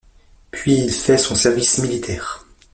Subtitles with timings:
[0.49, 2.43] Puis il fait son service militaire.